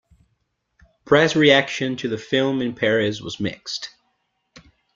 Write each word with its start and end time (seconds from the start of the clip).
Press 1.05 1.35
reaction 1.35 1.95
to 1.97 2.09
the 2.09 2.17
film 2.17 2.59
in 2.59 2.73
Paris 2.73 3.21
was 3.21 3.39
mixed. 3.39 3.91